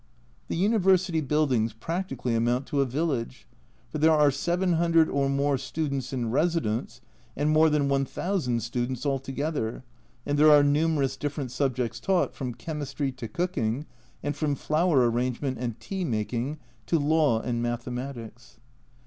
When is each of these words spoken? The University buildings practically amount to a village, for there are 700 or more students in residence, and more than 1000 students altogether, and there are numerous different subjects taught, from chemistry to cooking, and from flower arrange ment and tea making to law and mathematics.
The 0.47 0.55
University 0.57 1.21
buildings 1.21 1.73
practically 1.73 2.33
amount 2.33 2.65
to 2.69 2.81
a 2.81 2.87
village, 2.87 3.45
for 3.91 3.99
there 3.99 4.09
are 4.11 4.31
700 4.31 5.07
or 5.07 5.29
more 5.29 5.59
students 5.59 6.11
in 6.11 6.31
residence, 6.31 7.01
and 7.37 7.51
more 7.51 7.69
than 7.69 7.87
1000 7.87 8.63
students 8.63 9.05
altogether, 9.05 9.83
and 10.25 10.39
there 10.39 10.49
are 10.49 10.63
numerous 10.63 11.15
different 11.15 11.51
subjects 11.51 11.99
taught, 11.99 12.33
from 12.33 12.55
chemistry 12.55 13.11
to 13.11 13.27
cooking, 13.27 13.85
and 14.23 14.35
from 14.35 14.55
flower 14.55 15.07
arrange 15.07 15.39
ment 15.39 15.59
and 15.59 15.79
tea 15.79 16.03
making 16.03 16.57
to 16.87 16.97
law 16.97 17.39
and 17.39 17.61
mathematics. 17.61 18.57